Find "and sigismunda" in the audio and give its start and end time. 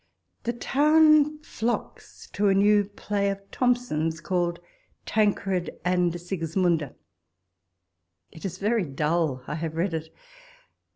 5.85-6.95